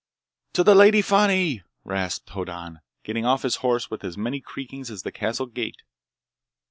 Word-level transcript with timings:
"To 0.53 0.63
the 0.63 0.73
Lady 0.73 1.03
Fani!" 1.03 1.61
rasped 1.83 2.31
Hoddan, 2.31 2.79
getting 3.03 3.23
off 3.23 3.43
his 3.43 3.57
horse 3.57 3.91
with 3.91 4.03
as 4.03 4.17
many 4.17 4.41
creakings 4.41 4.89
as 4.89 5.03
the 5.03 5.11
castle 5.11 5.45
gate. 5.45 5.83